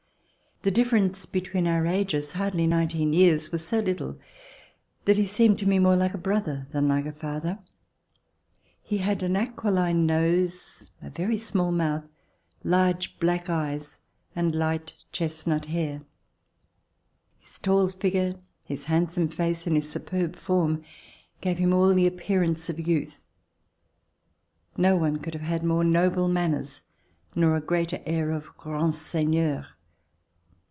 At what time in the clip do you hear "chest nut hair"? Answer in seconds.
15.11-16.03